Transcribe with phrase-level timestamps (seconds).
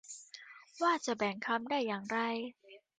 [0.81, 2.19] ว่าจะแบ่งคำได้อย่างไร